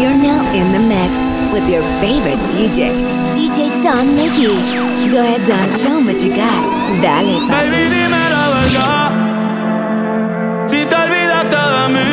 [0.00, 1.16] You're now in the mix
[1.52, 2.90] with your favorite DJ,
[3.34, 4.54] DJ Don Mickey.
[5.10, 6.62] Go ahead, Don, show me what you got.
[7.00, 7.70] Dale, papi.
[7.70, 9.08] Baby, dime la verdad.
[10.66, 12.12] Si te olvidaste de mí,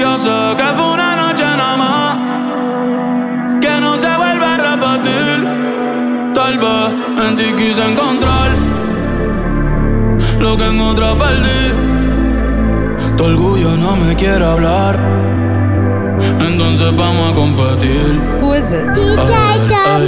[0.00, 2.16] yo sé que fue una noche nada más.
[3.60, 5.36] Que no se vuelva a repetir.
[6.32, 6.92] Tal vez
[7.26, 8.50] en ti quise encontrar
[10.40, 11.93] lo que en otra perdí.
[13.24, 15.00] Orgullo no me quiere hablar.
[16.40, 18.20] Entonces vamos a competir.
[18.42, 18.84] Who is it?
[18.88, 19.32] DJ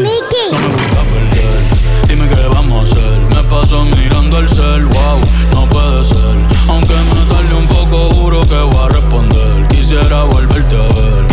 [0.02, 0.50] Mickey.
[0.52, 2.08] No me gusta perder.
[2.08, 3.20] Dime qué vamos a hacer.
[3.34, 4.84] Me paso mirando el cel.
[4.84, 6.36] Wow, no puede ser.
[6.68, 9.66] Aunque me tarde un poco, juro que voy a responder.
[9.68, 11.25] Quisiera volverte a ver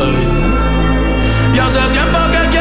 [0.00, 1.54] Ey.
[1.54, 2.59] Y hace tiempo que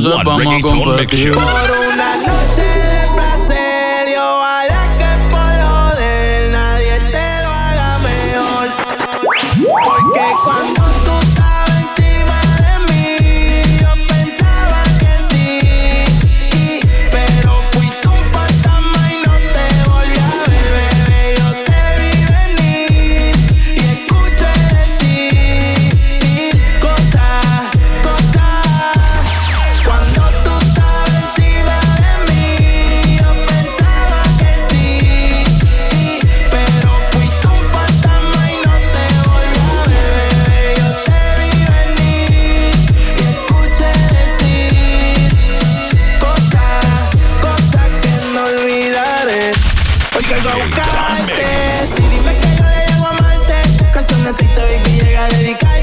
[0.00, 2.43] thumbs up, I'm gonna go
[55.30, 55.73] dedicar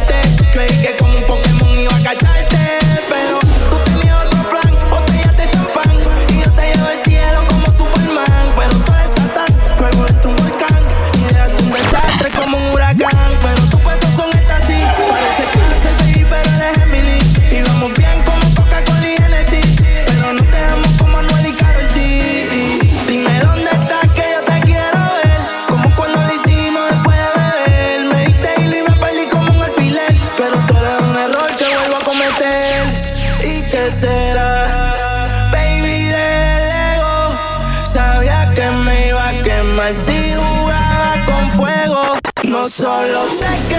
[42.72, 43.71] solo te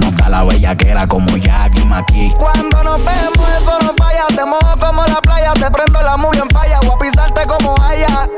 [0.00, 2.32] Nos da la bellaquera como Jackie Maki.
[2.38, 4.26] Cuando nos vemos, eso no falla.
[4.28, 6.78] Te mojo como la playa, te prendo la movie en falla.
[6.80, 8.28] Voy a pisarte como haya.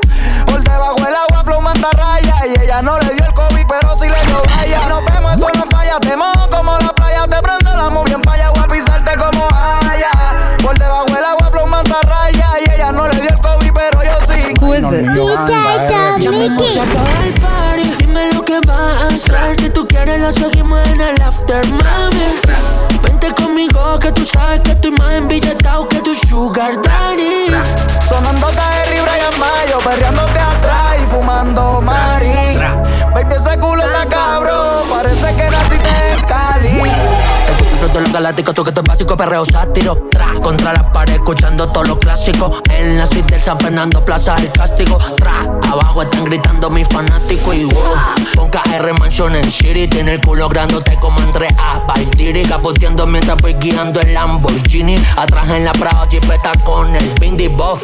[0.45, 2.35] Por debajo el agua, flow manda raya.
[2.47, 4.87] Y ella no le dio el COVID, pero sí le dio raya.
[4.89, 5.99] Nos vemos, eso no falla.
[5.99, 8.49] Te mojo como la playa, te prendo la movie en falla.
[8.51, 10.11] Voy a pisarte como haya.
[10.63, 12.47] Por debajo el agua, flow manda raya.
[12.65, 14.53] Y ella no le dio el COVID, pero yo sí.
[14.61, 15.05] Who is it?
[18.67, 22.39] Vas a Si tú quieres lo seguimos en el after, mami
[23.03, 27.47] Vente conmigo que tú sabes que estoy más embilletado que tu sugar daddy
[28.07, 32.57] Sonando KR y Brian Mayo, perreándote atrás y fumando Mari.
[33.13, 37.40] Baby, ese culo está cabrón, parece que naciste en Cali.
[37.81, 40.07] Disfruto de los galácticos, tú que es básico, perreo sátiro.
[40.11, 42.61] Tra, contra la pared, escuchando todos los clásicos.
[42.69, 44.99] En la suite del San Fernando, Plaza el castigo.
[45.17, 47.95] Tra, abajo están gritando mis fanáticos y wow.
[48.35, 51.79] Con KR Mansion en City, tiene el culo grandote como entre A.
[51.87, 55.03] Valtiri, capoteando mientras voy guiando el Lamborghini.
[55.17, 57.81] Atrás en la Prado, chipeta con el Bindi Buff.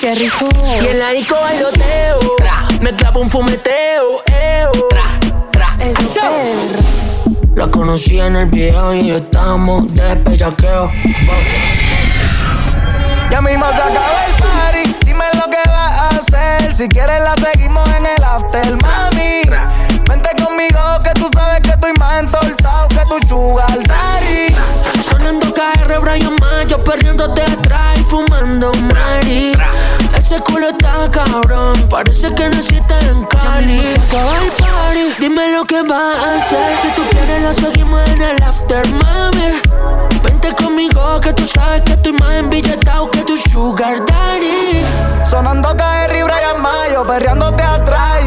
[0.00, 0.48] Qué rico.
[0.82, 2.18] Y en la disco bailoteo.
[2.38, 4.24] Tra, me clavo un fumeteo.
[4.26, 4.72] Eo.
[4.90, 5.20] Tra,
[5.52, 5.76] tra.
[5.78, 6.81] Es.
[7.54, 10.90] La conocí en el video y estamos de bellaqueo.
[13.30, 16.74] Ya mismo se acaba el party, dime lo que vas a hacer.
[16.74, 19.42] Si quieres la seguimos en el after, mami.
[20.08, 24.54] Vente conmigo que tú sabes que estoy más entortado que tu sugar daddy.
[25.02, 29.52] Sonando KR, Brian Mayo, perdiéndote atrás y fumando Mari.
[30.32, 33.80] Ese culo está cabrón, parece que naciste en Cali.
[33.80, 36.74] Acaba el party, dime lo que vas a hacer.
[36.80, 39.60] Si tú quieres, lo seguimos en el after, mami.
[40.24, 44.82] Vente conmigo, que tú sabes que estoy más embilletado que tu sugar daddy.
[45.28, 48.24] Sonando KR y Brian Mayo, perreándote atrás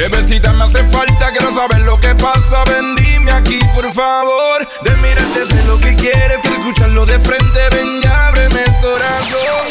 [0.00, 2.64] Bebecita, me hace falta, quiero saber lo que pasa.
[2.64, 4.66] Ven, dime aquí, por favor.
[4.82, 7.60] De mirarte sé lo que quieres, quiero escucharlo de frente.
[7.72, 9.66] Ven, ya ábreme el corazón.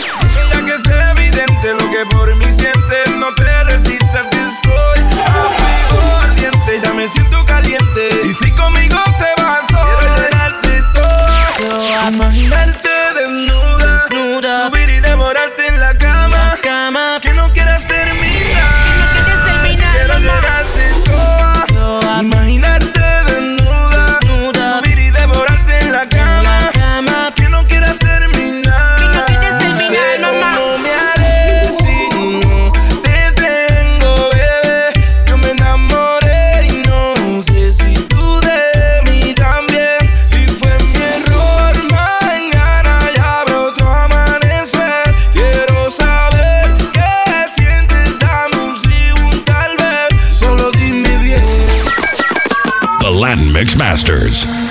[0.54, 3.10] Ya que es evidente lo que por mí sientes.
[3.18, 6.80] No te resistas, que estoy a fuego ardiente.
[6.84, 8.10] Ya me siento caliente.
[8.24, 12.12] Y si conmigo te vas, quiero llenarte todo.
[12.12, 12.89] Imaginarte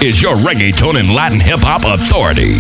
[0.03, 2.59] is your reggaeton and Latin hip hop authority.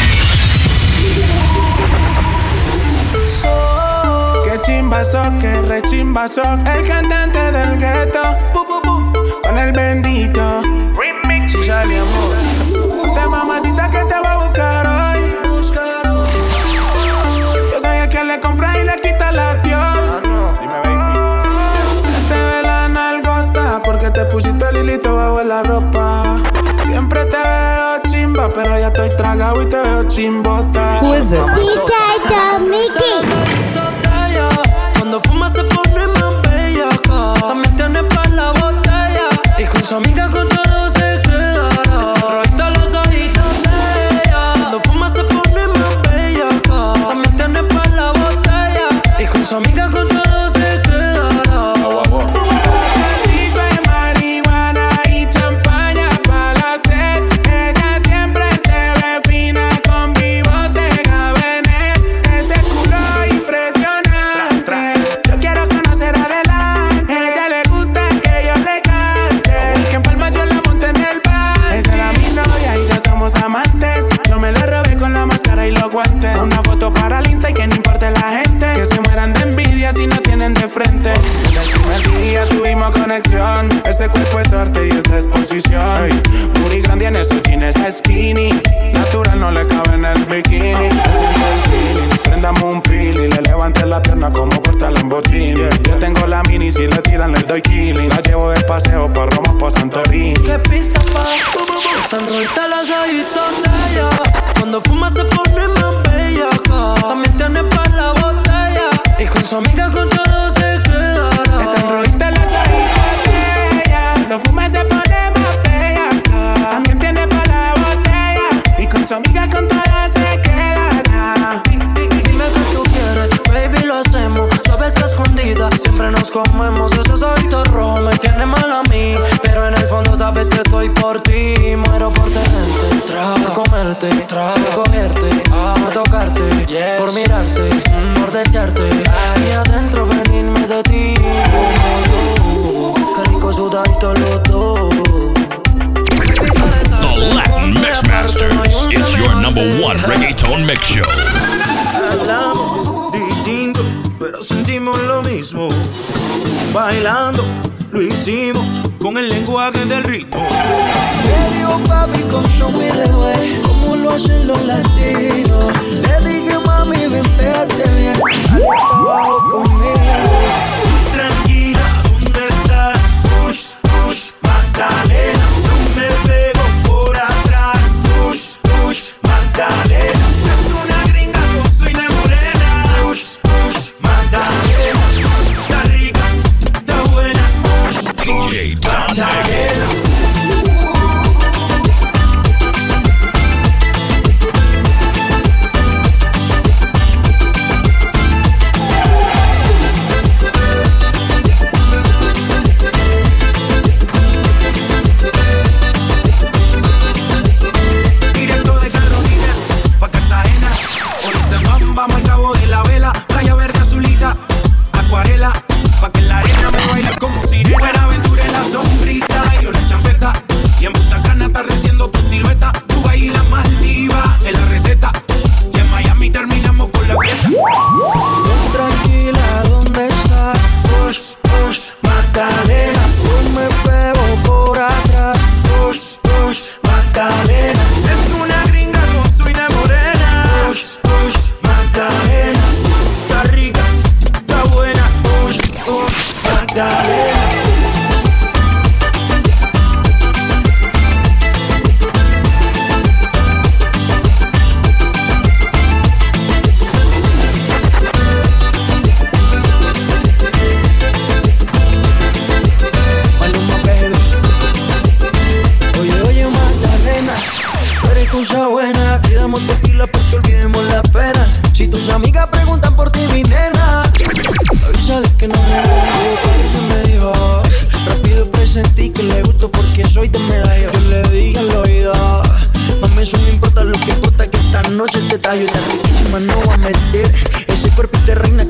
[4.68, 8.20] Chimbazo, qué rechimbazo, el cantante del gueto,
[9.42, 10.60] con el bendito.
[10.94, 11.52] Remix.
[11.52, 11.58] Si.
[11.58, 13.87] De mamacita
[28.54, 31.00] Pero ya estoy tragado y te veo chimbota.
[31.54, 31.94] DJ
[32.28, 32.88] Tommy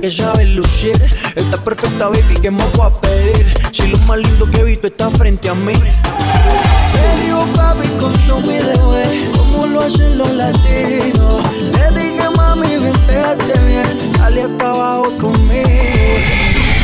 [0.09, 0.97] que sabe lucir.
[1.37, 3.47] Está perfecta, baby, ¿qué más voy a pedir?
[3.73, 5.75] Si lo más lindo que he visto está frente a mí.
[5.75, 11.43] Le digo, papi, consumí de ver, eh, como lo hacen los latinos.
[11.75, 16.15] Le dije, mami, ven, pégate bien, dale pa' abajo conmigo.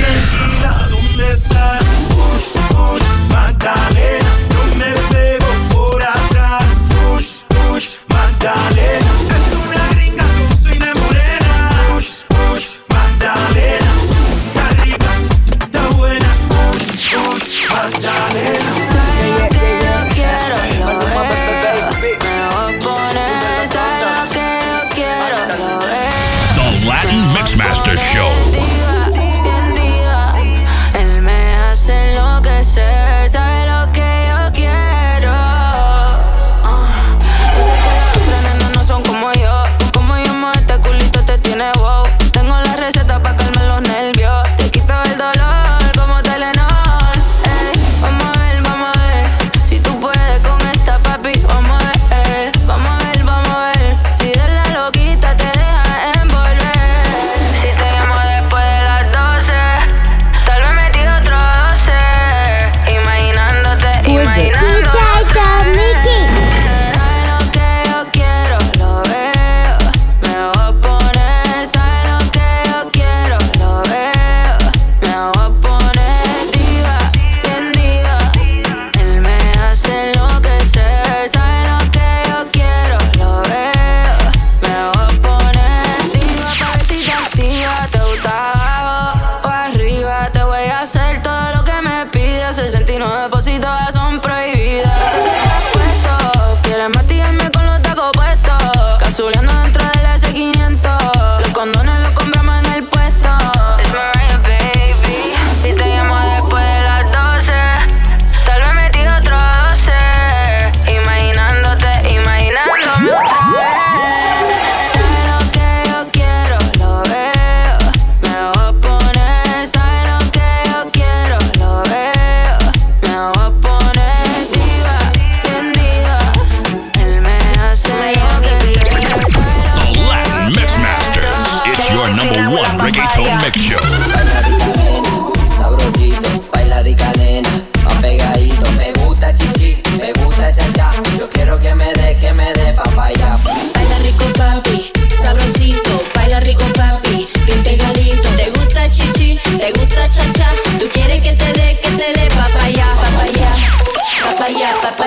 [0.00, 1.84] Tranquila, ¿dónde estás?
[2.10, 3.83] Push, push, back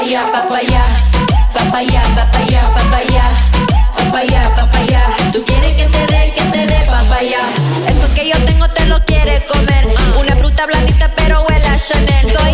[0.08, 0.84] papaya, papaya,
[1.54, 3.24] papaya, papaya, papaya,
[3.98, 5.02] papaya, papaya.
[5.34, 7.40] Tú quieres que te dé, que te dé papaya.
[7.88, 9.86] Eso que yo tengo te lo quiere comer.
[9.86, 10.20] Mm.
[10.20, 12.26] Una fruta blandita pero huele a Chanel.
[12.26, 12.38] Mm.
[12.38, 12.47] Soy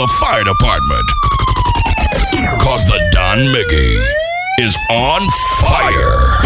[0.00, 1.08] the fire department.
[2.58, 3.92] Cause the Don Mickey
[4.64, 5.20] is on
[5.60, 6.40] fire.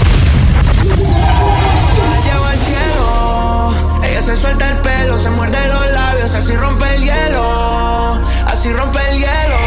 [4.03, 8.99] Ella se suelta el pelo, se muerde los labios, así rompe el hielo, así rompe
[9.11, 9.61] el hielo.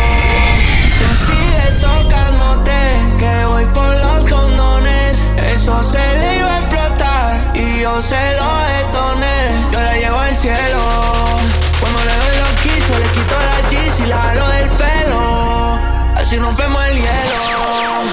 [1.00, 2.80] Te sigue tocándote,
[3.20, 5.18] que voy por los condones,
[5.56, 9.40] eso se le iba a explotar y yo se lo detoné.
[9.72, 10.84] Yo le llego al cielo
[11.80, 12.37] cuando le doy
[12.88, 15.80] se le quito la jeans y la jaló del pelo.
[16.16, 18.07] Así rompemos el hielo.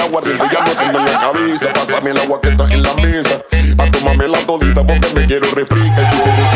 [0.00, 1.72] el agua del día no tengo en la cabeza.
[1.72, 3.40] Pásame el agua que está en la mesa.
[3.78, 6.49] A tomarme la todita porque me quiero refricar.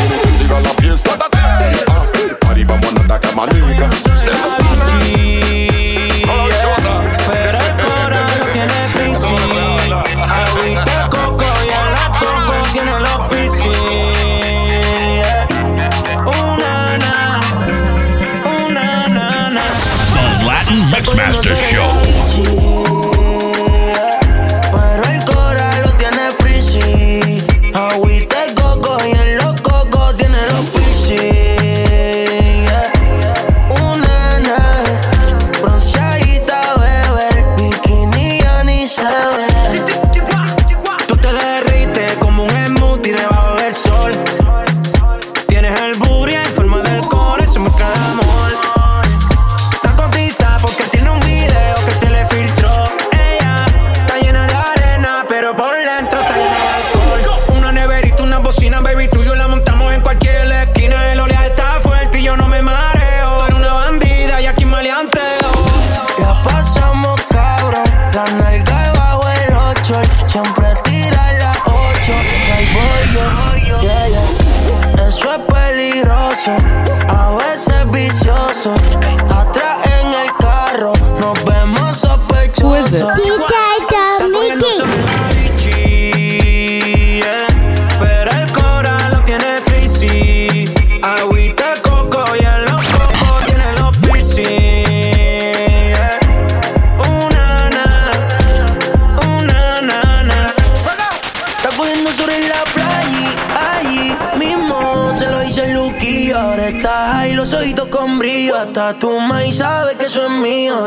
[108.18, 109.11] brillo hasta tu
[109.46, 110.87] y sabe que eso es mío.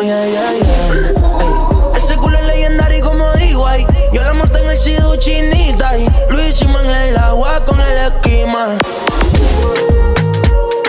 [1.95, 3.85] Ese culo es legendario como digo, ay.
[4.13, 7.97] Yo la monté en el Sidu chinita y lo hicimos en el agua con el
[7.97, 8.77] esquima.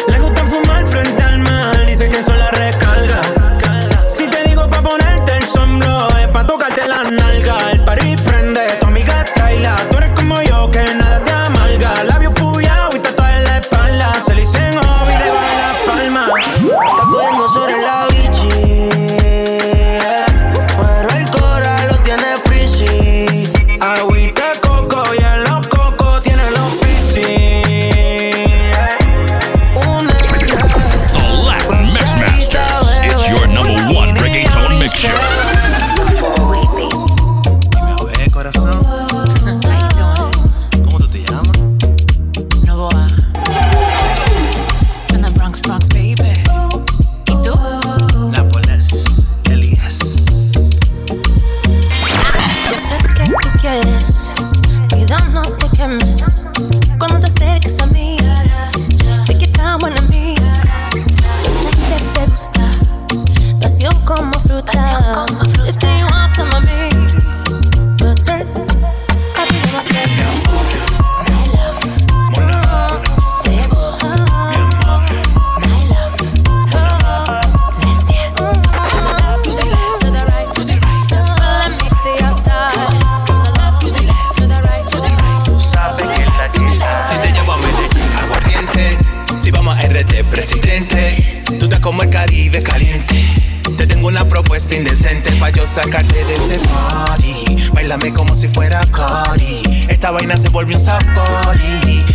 [0.09, 2.88] Le gusta fumar frente al mar, dice que eso la rescata.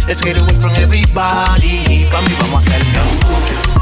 [0.08, 2.06] Let's get away from everybody.
[2.12, 3.72] Pa' mí vamos a hacerlo.